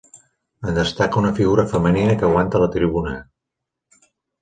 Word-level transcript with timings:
En 0.69 0.71
destaca 0.77 1.19
una 1.21 1.33
figura 1.41 1.67
femenina 1.75 2.17
que 2.19 2.29
aguanta 2.31 2.65
la 2.65 2.73
tribuna. 2.79 3.17